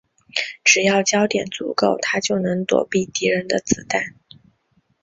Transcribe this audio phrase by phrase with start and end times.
[0.63, 4.15] 只要焦点足够她就能躲避敌人的子弹。